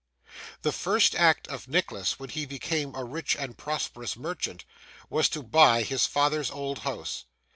[0.63, 4.65] The first act of Nicholas, when he became a rich and prosperous merchant,
[5.11, 7.25] was to buy his father's old house.